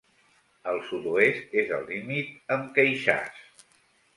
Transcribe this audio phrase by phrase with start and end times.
[0.71, 3.45] Al sud-oest és el límit amb Queixàs.